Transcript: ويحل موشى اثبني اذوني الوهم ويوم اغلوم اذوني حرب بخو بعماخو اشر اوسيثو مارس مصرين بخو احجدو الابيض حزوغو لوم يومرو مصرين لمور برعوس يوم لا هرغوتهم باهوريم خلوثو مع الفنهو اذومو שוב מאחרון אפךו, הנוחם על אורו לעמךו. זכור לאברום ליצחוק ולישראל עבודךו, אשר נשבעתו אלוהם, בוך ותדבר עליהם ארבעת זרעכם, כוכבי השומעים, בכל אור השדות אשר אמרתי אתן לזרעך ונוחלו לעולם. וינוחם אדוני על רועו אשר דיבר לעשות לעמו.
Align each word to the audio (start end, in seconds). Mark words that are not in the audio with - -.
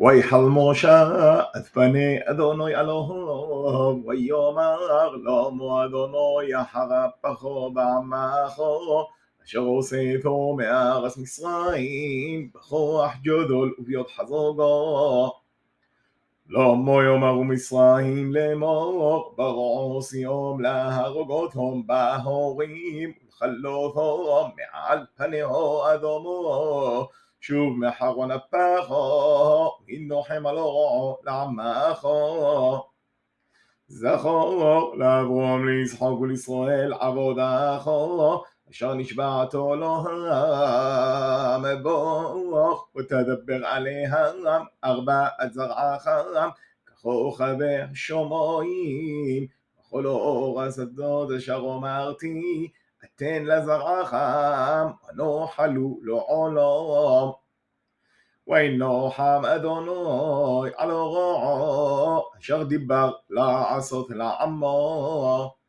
ويحل 0.00 0.40
موشى 0.42 0.92
اثبني 1.56 2.18
اذوني 2.20 2.80
الوهم 2.80 4.06
ويوم 4.06 4.58
اغلوم 4.58 5.72
اذوني 5.72 6.64
حرب 6.64 7.12
بخو 7.24 7.68
بعماخو 7.70 8.78
اشر 9.44 9.58
اوسيثو 9.58 10.52
مارس 10.56 11.18
مصرين 11.18 12.50
بخو 12.54 13.04
احجدو 13.04 13.64
الابيض 13.64 14.08
حزوغو 14.08 15.32
لوم 16.48 16.90
يومرو 16.90 17.42
مصرين 17.42 18.32
لمور 18.32 19.34
برعوس 19.38 20.14
يوم 20.14 20.60
لا 20.62 21.00
هرغوتهم 21.00 21.82
باهوريم 21.82 23.14
خلوثو 23.38 24.44
مع 24.48 24.92
الفنهو 24.92 25.86
اذومو 25.86 27.08
שוב 27.42 27.72
מאחרון 27.78 28.30
אפךו, 28.30 29.70
הנוחם 29.88 30.46
על 30.46 30.58
אורו 30.58 31.16
לעמךו. 31.24 32.84
זכור 33.88 34.94
לאברום 34.96 35.68
ליצחוק 35.68 36.20
ולישראל 36.20 36.92
עבודךו, 37.00 38.42
אשר 38.70 38.94
נשבעתו 38.94 39.74
אלוהם, 39.74 41.64
בוך 41.82 42.88
ותדבר 42.98 43.66
עליהם 43.66 44.64
ארבעת 44.84 45.32
זרעכם, 45.52 46.48
כוכבי 47.02 47.76
השומעים, 47.92 49.46
בכל 49.80 50.06
אור 50.06 50.62
השדות 50.62 51.28
אשר 51.36 51.64
אמרתי 51.78 52.68
אתן 53.04 53.44
לזרעך 53.44 54.14
ונוחלו 55.10 55.98
לעולם. 56.02 57.32
וינוחם 58.48 59.42
אדוני 59.56 59.90
על 60.76 60.90
רועו 60.90 62.22
אשר 62.40 62.62
דיבר 62.62 63.12
לעשות 63.30 64.10
לעמו. 64.10 65.59